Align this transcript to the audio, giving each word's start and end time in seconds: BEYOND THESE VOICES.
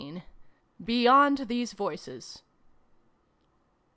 BEYOND 0.83 1.45
THESE 1.47 1.73
VOICES. 1.73 2.41